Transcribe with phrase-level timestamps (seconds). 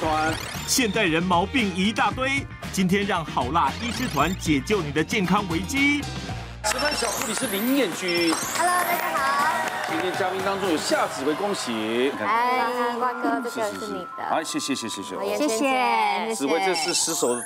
[0.00, 0.34] 团。
[0.66, 6.00] 现代人毛病一大堆，今天让好辣医师团解救你的健康危机。
[6.64, 8.34] 值班小助理是林彦君。
[8.56, 9.70] Hello，大家好。
[9.90, 12.10] 今天嘉宾当中有夏紫薇，恭喜。
[12.18, 14.24] 哎，瓜哥，这个是你的。
[14.30, 15.36] 哎，谢谢谢谢谢谢。
[15.36, 16.34] 谢谢。
[16.34, 17.42] 紫薇，这是十首的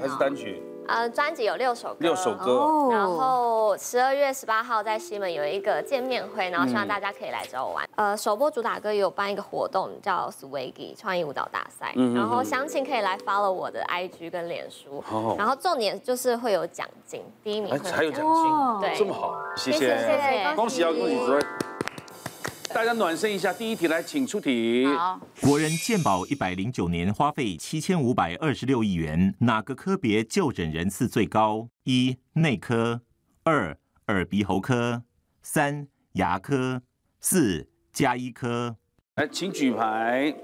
[0.00, 0.62] 还是单曲？
[0.86, 2.88] 呃，专辑有六首歌，六首歌。
[2.90, 7.88] 然后十二月十八号在西门有一个见面会，然后希望大家可以来找我玩。
[7.96, 11.92] 呃，首播主打歌也有办一个活动，叫 Swaggy 创意舞蹈大赛。
[12.14, 15.02] 然后详情可以来 follow 我的 IG 跟脸书。
[15.38, 21.63] 然后重点就是会有奖金，第一名还有奖金，对，这么好，谢谢谢谢，恭喜啊恭喜。
[22.74, 24.84] 大家暖身一下，第一题来，请出题。
[24.84, 31.68] 好，国人健保一百零九年花费七千五百二十六亿元，哪个科别就诊人次最高？
[31.84, 33.02] 一、内科，
[33.44, 35.04] 二、耳鼻喉科，
[35.40, 36.82] 三、牙科，
[37.20, 38.74] 四、加医科。
[39.14, 40.34] 来，请举牌。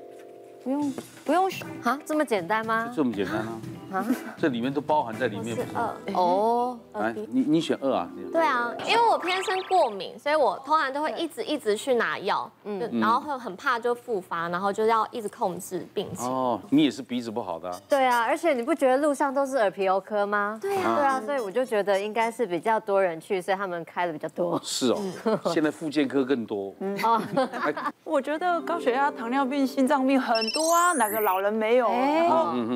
[0.63, 0.93] 不用，
[1.25, 1.99] 不用选啊？
[2.07, 2.93] 这么简单吗？
[2.95, 3.61] 这么简单啊？
[3.93, 5.57] 啊，这里面都包含在里面。
[5.57, 8.09] 是二哦，来，你你选二啊？
[8.33, 16.29] 对啊，因为我天生过敏，所以我通常都会一直一直去拿药，嗯，然后会很怕就复发，然后就要一直控制病情。
[16.31, 17.71] 哦，你也是鼻子不好的。
[17.89, 20.59] 对啊，而且你不觉得路上都是耳鼻喉科吗？
[20.61, 24.61] 对啊，对啊，所以我就觉得应该是比较多人去，所以他们开的比较多。
[24.63, 25.01] 是哦，
[25.53, 26.75] 现在复健科更多。
[26.81, 27.21] 嗯哦，
[28.05, 31.89] 我觉得高血压、糖尿病、心脏病很多啊，哪个老人没有？
[31.89, 32.29] 哎，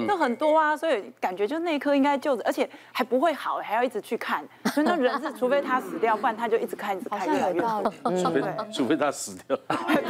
[0.06, 1.03] 那很多啊，所以。
[1.20, 4.44] 感觉就内科应该就，而且还不会好，还要一直去看。
[4.72, 7.82] 所以那人是，除非他死掉，不然他就一直看，一直看，越来越好。
[7.82, 9.58] 除非除非他死掉。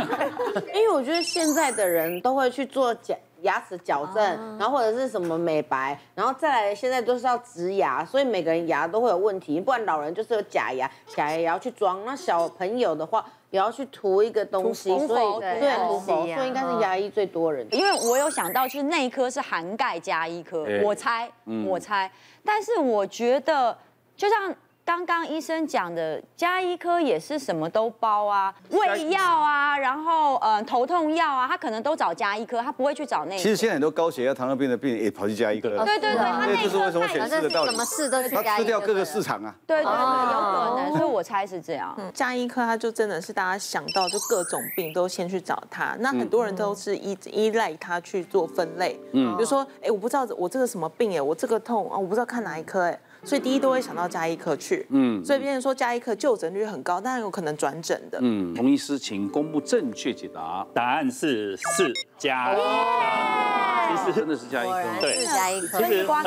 [0.74, 4.22] 因为我觉得现在的人都会去做假牙齿矫正，
[4.58, 9.60] 然后或者是什么美白，然后再来现在都是要植牙，所以每个人牙都会有问题。
[9.60, 12.04] 不然老人就是有假牙，假牙也要去装。
[12.04, 13.24] 那小朋友的话。
[13.54, 17.64] 也要去涂一个东西，所以对，所以应该是牙医最多人。
[17.70, 21.30] 因为我有想到，就是内科是涵盖加医科，我猜，
[21.64, 22.10] 我猜，
[22.44, 23.78] 但是我觉得
[24.16, 24.52] 就像。
[24.84, 33.42] 刚刚医生讲的，加医科也是什么都包啊，胃药啊，然后呃头痛药啊，他可能都找加医科，他不会去找内科。
[33.42, 35.82] 其实现在很多高血压、糖尿病的病人也跑去加医科了。
[35.86, 38.42] 对对对，他内科什么事都去家医科。
[38.42, 39.54] 他吃掉各个市场啊。
[39.66, 41.96] 对对对，有可能，所以我猜是这样。
[42.12, 49.00] 加医科他就真的是大家想到就各种病都先去找他，那很多人都是依依赖他去做分类。
[49.12, 49.34] 嗯。
[49.36, 53.00] 比如说，哎，我不知道我这个什么病哎，我这个痛啊，我不知道看哪一科哎。
[53.24, 58.18] 所以第一都会想到加医科去，嗯，所以别人说加医科就诊率很高，但有可能转诊的。
[58.20, 65.78] 嗯，洪医师，请公布正确解答，答案是四加一科，其实真的是加一科，对，是加一科。
[65.78, 66.24] 其实何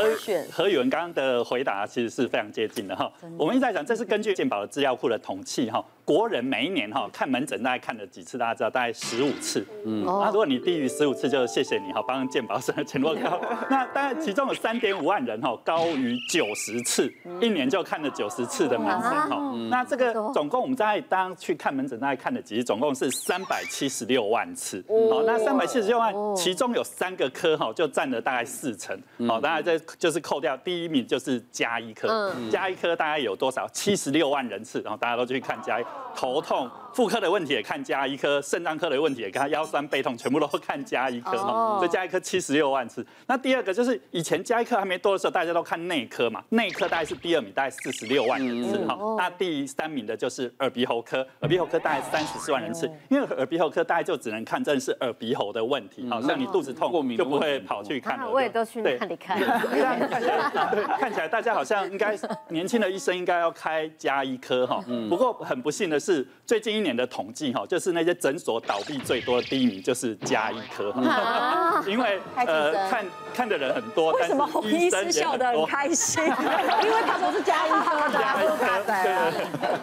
[0.52, 3.12] 何宇文刚刚的回答其实是非常接近的哈。
[3.38, 5.84] 我们一直在讲，这是根据健保的资料库的统计哈。
[6.08, 8.38] 国人每一年哈看门诊大概看了几次？
[8.38, 9.68] 大家知道大概十五次。
[9.86, 13.38] 嗯，那如果你低于十五次，就谢谢你哈，帮健保省了钱多高。
[13.70, 19.54] 那大概其中有三点五万人哈高于九十次，一年就看了九十次的门诊哈。
[19.70, 22.64] 那这个总共我们在当去看门诊大概看了几次？
[22.64, 24.82] 总共是三百七十六万次。
[24.88, 28.98] 哦，那三百七十六万，其中有三个科哈就占了大概四成。
[29.28, 32.34] 好，当然这就是扣掉第一名就是加一科。
[32.50, 33.68] 加一科大概有多少？
[33.74, 35.84] 七十六万人次，然后大家都去看加医。
[36.16, 41.78] 头痛、妇科的问题也看加医科，肾脏科的问题也看，腰酸背痛全部都看加医科哈。
[41.78, 43.06] 所以家医科七十六万次。
[43.28, 48.98] 那第二个就是以前加医科还没多的时候，大家都看内科嘛，内科大概是第二名，大概四十六万人次哈。
[49.16, 52.90] 那第三名的就是耳鼻喉科，耳鼻喉科大概三十四万人次。
[53.10, 58.28] 因为耳鼻喉科大概就只能看真的是耳鼻喉的问题，好像你肚子痛过敏就不会跑去看了。
[58.28, 59.40] 我也都去那里看。
[59.40, 64.84] 看起来，看起来大家好像应该年轻的医生应该要开加医科哈。
[65.08, 66.08] 不过很不幸的是。
[66.08, 70.94] 是最近一年的统计哈，就是那些诊所倒闭最多的第一名就是加医科，
[71.86, 76.24] 因为呃看看的人很多，为什么红医师笑得很开心？
[76.24, 78.18] 因为他说是加医科的。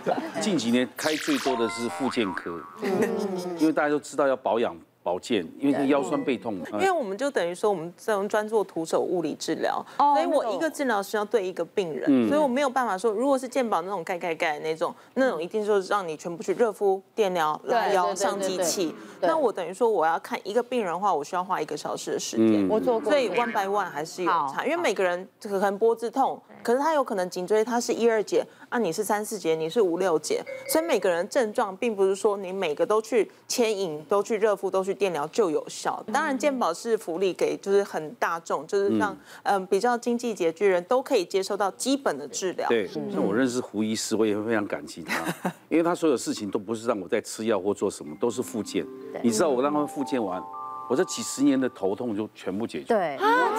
[0.03, 0.41] 对。
[0.41, 2.59] 近几年开最多的是复健科，
[3.59, 4.75] 因为大家都知道要保养。
[5.05, 6.67] 保健，因为这腰酸背痛嘛。
[6.73, 18.95] 因为我们就等于说，我们这种专做徒手物理治疗，所以我一个治疗师要对一个病人，所以我没有办法说，如果是健保那种盖盖盖那种，那种一定就是让你全部去热敷、电疗、拉腰、上机器。
[19.21, 22.67] 那我等于说，我要看一个病人的话，我需要花一个小时的时间。
[22.67, 34.95] 我做过，所以 one by one 还是有差，因为每个人可能脖子痛，可是他有可能颈椎他是一二节，啊你是三四节，你是五六节，所以每个人症状并不是说你每个都去牵引、都去热敷、都去。
[34.95, 42.69] 电疗就有效，当然健保是福利给，就是很大众，就是让嗯比较经济拮据人都可以接受到基本的治疗。
[42.69, 45.21] 对，那我认识胡医师，我也会非常感激他，
[45.69, 48.87] 因为他所有事情都不是让我在吃药或做什么，都是复健。
[49.21, 50.41] 你知道我让他们复健完，
[50.89, 52.95] 我这几十年的头痛就全部解决。
[52.95, 53.51] 对啊，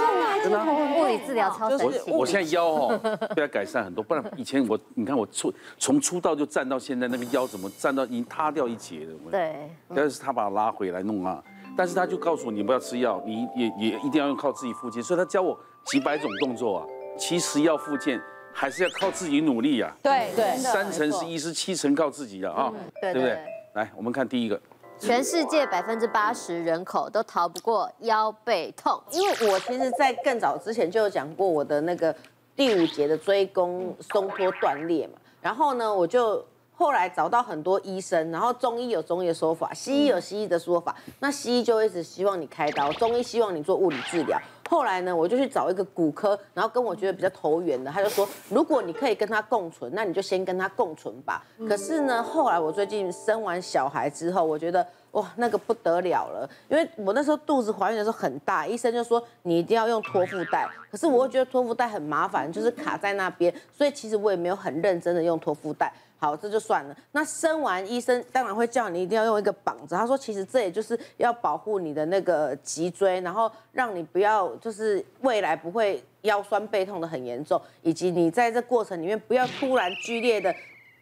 [0.49, 2.11] 真的，物理治疗超神奇。
[2.11, 2.99] 我现在腰哦
[3.35, 9.31] 被他改善很多，不然以前我你看我出从出道就站到现在，那个腰怎么站到已经塌掉一截了。
[9.31, 11.43] 对，但是他把他拉回来弄啊，
[11.75, 16.85] 但是他就告诉我你不要吃药，你也也一定要用靠自己复健，所以他教我几百种动作啊。
[17.17, 18.21] 其实要复健
[18.53, 19.95] 还是要靠自己努力啊。
[20.03, 22.71] 对对，三成是医师，七成靠自己的啊，
[23.01, 23.39] 对不对？
[23.73, 24.59] 来，我们看第一个。
[24.99, 32.15] 全世界百分之八十人口都逃不过腰背痛，因为我其实，在更早之前就有讲过我的那个
[32.55, 36.43] 第五节的椎弓松脱断裂嘛，然后呢，我就
[36.77, 44.37] 后来找到很多医生，然后中医有中医的说法，西医有西医的说法，那西医就一直希望你开刀，中医希望你做物理治疗。
[44.67, 51.45] 后来呢，我就去找一个骨科，然后跟我觉得比较投缘的，他就说，如果你可以跟他共存，那你就先跟他共存吧。
[51.67, 54.85] 可是呢，后来我最近生完小孩之后，我觉得
[55.15, 65.91] 哇，那个不得了了，因为我那时候肚子怀孕的时候很大，医生就说你一定要用托腹带，可是我又觉得托腹带很麻烦，就是卡在那边，所以其实我也没有很认真的用托腹带。
[66.17, 66.95] 好，这就算了。
[67.11, 69.95] 那生完，医生当然会叫你一定要用一个绑着。
[69.95, 80.53] 他说，其实这也就是要保护你的那个脊椎，然后让你不要就是未来不会腰酸背痛的很严重，以及你在这过程里面不要突然剧烈的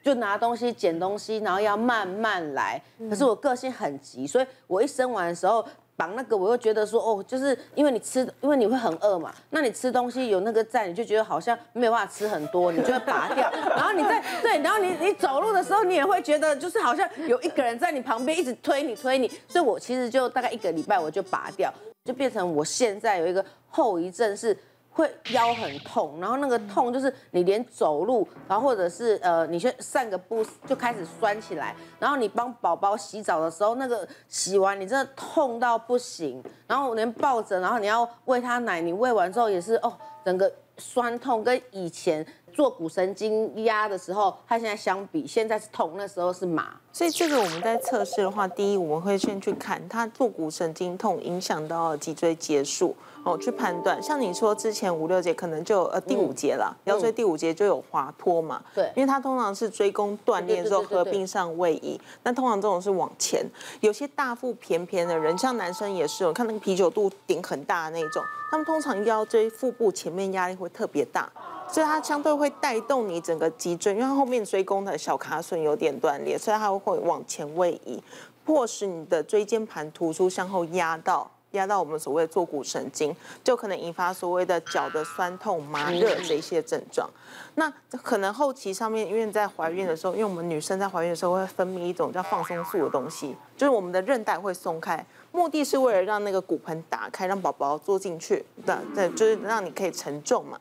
[0.04, 2.80] 就拿东西捡东西，然后要慢慢来。
[3.10, 5.66] 可是我个性很急，所以我一生完的时候。
[5.96, 13.48] 绑那个，我又觉得说，哦，就是因为你吃，因为你会很饿嘛，那你吃东西有那个在，你就觉得好像没有办法吃很多，你就会拔掉。
[13.78, 21.72] 然后你在对，然后你你走路的时候，你也会觉得就是好像有一个人在你旁边一直推你推你，所以我其实就大概一个礼拜我就拔掉，
[22.04, 24.58] 就变成我现在有一个后遗症是。
[24.94, 39.92] 会腰很痛，然后那个痛就是你连走路，然后或者是呃，你去散个步就开始酸起来，然后你帮宝宝洗澡的时候，那个洗完你真的痛到不行，然后连抱着，然后你要喂他奶，你喂完之后也是哦，
[40.24, 46.76] 整个酸痛跟以前坐骨神经压的时候，它现在相比，现在是痛，那时候是麻。
[46.92, 52.96] 所以这个我们在测试的话，第一我们会先去看他坐骨神经痛影响到脊椎结束。
[53.26, 63.42] 哦，去判断，像你说之前五六节可能就呃第五节了，腰椎第五节就有滑脱嘛，对，因为它通常是椎弓断裂之后合并上位移，那通常这种是往前，
[63.80, 68.22] 有些大腹便便的人，像男生也是，我看那个啤酒肚顶很大的那种，
[68.52, 71.32] 他们通常腰椎腹部前面压力会特别大，
[71.74, 78.02] 所以它相对会带动你整个脊椎，因为它后面椎弓的小卡榫有点断裂，所以它会往前位移，
[78.46, 81.30] 迫使你的椎间盘突出向后压到。
[81.54, 87.08] 压到我们所谓的坐骨神经，就可能引发所谓的脚的酸痛、麻热这些症状。
[87.54, 100.60] 那可能后期上面，因为在怀孕的时候，因为我们女生在怀孕的时候会分泌一种叫放松素的东西，就是我们的韧带会松开，目的是为了让那个骨盆打开，让宝宝坐进去，对对，就是让你可以承重嘛。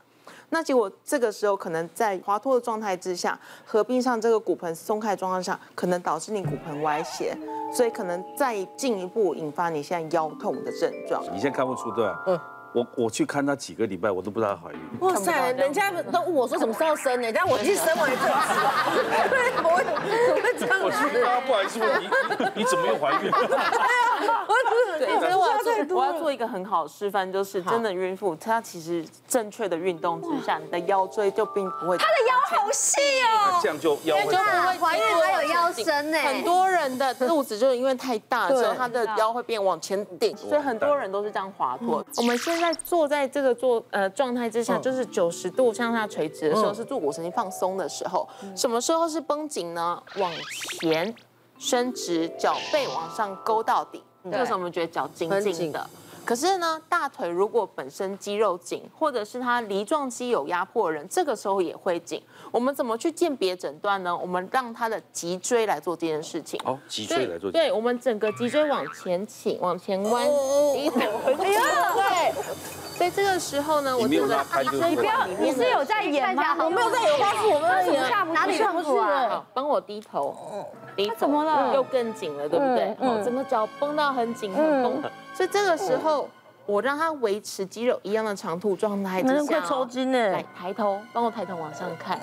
[0.52, 7.34] 那结果这个时候可能在滑脱的状态之下，合并上这个骨盆松开状况下，可能导致你骨盆歪斜，
[7.72, 11.24] 所以可能再进一步引发你现在腰痛的症状。
[11.32, 12.06] 你现在看不出对？
[12.26, 12.38] 嗯。
[12.74, 14.78] 我我去看她几个礼拜，我都不知道她怀孕。
[15.00, 17.30] 哇塞，人家都问我说什么时候生呢？
[17.30, 18.72] 但我已经生完一阵子了。
[19.28, 19.76] 对，我
[20.42, 20.80] 会这样。
[20.80, 21.78] 我说啊，不好意思，
[22.40, 23.30] 你你怎么又怀孕？
[24.98, 31.98] 对，所以我要做我要做一个很好的示范，就是真的孕妇，她其实正确的运动之下，你的腰椎就并不会。
[31.98, 33.60] 她的腰好细哦。
[33.62, 34.78] 这样就腰就不会。
[34.78, 36.18] 怀孕还有腰身呢。
[36.18, 42.02] 很多人的肚子就是因为太大， 所以她的腰会变往前顶，所以很多人都是这样滑脱。
[42.16, 42.62] 我们现在。
[42.62, 48.24] 在坐在这个坐呃状态之下，就是九十度向下垂直的时候，是坐骨神经放松的时候。
[48.56, 50.00] 什么时候是绷紧呢？
[50.18, 50.30] 往
[50.78, 51.12] 前
[51.58, 55.88] 伸直，脚背往上勾到底，这个时候我们觉得脚紧紧的。
[56.24, 62.22] 可是呢，大腿如果本身肌肉紧，或者是它梨状肌有压迫的人，这个时候也会紧。
[62.52, 64.16] 我们怎么去鉴别诊断呢？
[64.16, 66.60] 我们让他的脊椎来做这件事情。
[66.64, 67.50] 哦，脊椎来做。
[67.50, 70.22] 对，我们整个脊椎往前倾，往前弯。
[70.22, 72.32] 哎呀，对。
[72.96, 76.56] 所以这个时候呢，我这个脊椎，你不要，你是有在演吗？
[76.58, 78.02] 我没有在演，发我们演。
[78.32, 79.42] 哪里不舒服啊？
[79.52, 80.66] 帮我低头。
[80.94, 81.14] 低头。
[81.16, 81.74] 怎么了？
[81.74, 82.94] 又更紧了，对不对？
[83.00, 85.02] 好，整个脚绷到很紧，很绷。
[85.34, 86.28] 所以这个时候，
[86.66, 90.18] 我让他维持肌肉一样的长度状态之下，会抽筋呢。
[90.30, 92.20] 来，抬头，帮我抬头往上看。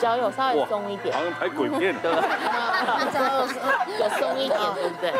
[0.00, 1.94] 脚有稍微松一点，好像拍鬼片
[2.84, 3.48] 的。
[4.00, 5.12] 有松一点，对不对？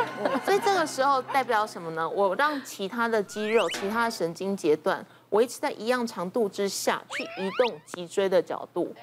[0.45, 2.09] 所以这个时候代表什么呢？
[2.09, 8.95] 我让其他的肌肉、其他的神经节段维持在一样长度之下去移动脊椎的角度。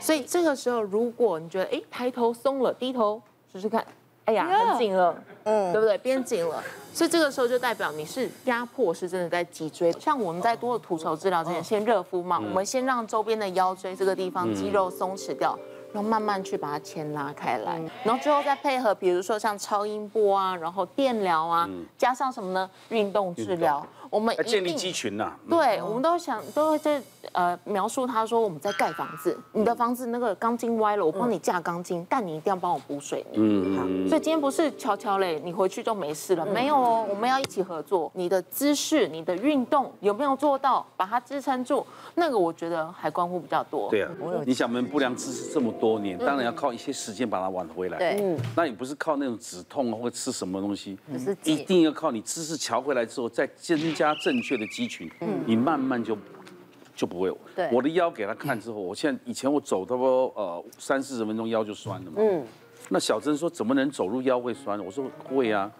[0.00, 3.20] 所以这个时候，如果你觉得哎抬头松了，低头
[3.52, 3.84] 试试看。
[4.24, 5.98] 哎呀，很紧了，嗯，对不对？
[5.98, 6.62] 变紧了，
[6.94, 9.90] 所以这个时候就代表你是压迫是真的在脊椎。
[9.94, 15.58] 像我们在做徒手治疗之前，先热敷嘛，我们先让周边的腰椎这个地方肌肉松弛掉。
[15.92, 21.68] 然后慢慢去把它牵拉开来，然后最后再配合，比如说像超音波啊，然后电疗啊，
[21.98, 22.70] 加上什么呢？
[22.88, 23.86] 运动治疗。
[24.12, 27.00] 我们建立肌群呐，对，我们都想都会在
[27.32, 33.38] 呃描述他说我们在盖房子，你的房子那个钢筋歪了，我帮你架钢筋，但你一定要帮我补水泥。
[33.40, 38.12] 嗯，好，所以今天不是悄悄嘞，你回去就没事了，没有哦，我们要一起合作。
[38.14, 41.82] 你的姿势、你的运动有没有做到，把它支撑住？
[42.14, 43.88] 那个我觉得还关乎比较多。
[43.88, 44.10] 对啊，
[44.44, 47.96] 你想我们不良姿势这么多年，当然要靠一些时间把它挽回来。
[47.96, 54.86] 对，那你不是靠那种止痛或者吃什么东西，是一定要靠你姿势调回来之后，再增加正确的肌。
[54.86, 56.18] 群，嗯，你慢慢就
[56.94, 57.38] 就不会有。
[57.56, 62.16] 对，我的腰给他看之后，我现在以前我走差不多呃三四十分钟腰就酸了嘛。
[62.18, 62.44] 嗯，
[62.90, 64.78] 那小珍说怎么能走路腰会酸？
[64.84, 65.70] 我说会啊。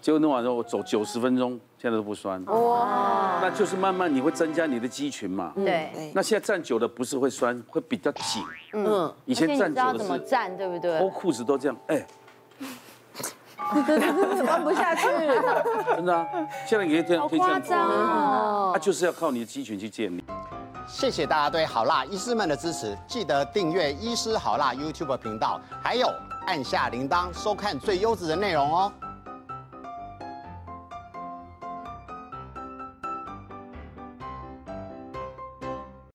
[0.00, 2.42] 结果弄完之后我走九十分钟，现在都不酸。
[2.44, 5.52] 哇，那就是慢慢你会增加你的肌群嘛。
[5.56, 5.90] 对。
[6.14, 8.42] 那现在站久了不是会酸，会比较紧。
[8.72, 9.12] 嗯。
[9.26, 9.98] 以前站久了是。
[9.98, 10.98] 怎么站对不对？
[10.98, 12.06] 脱裤子都这样，哎。
[14.46, 15.06] 弯不下去，
[15.94, 16.26] 真的啊！
[16.66, 20.24] 现在也可以这样，可以这样做，哦，就是要靠你的肌群去建立。
[20.86, 26.08] 谢谢大家对好辣医师们的支持，记得订阅医师好辣 YouTube 频道，还有
[26.46, 28.92] 按下铃铛收看最优质的内容哦。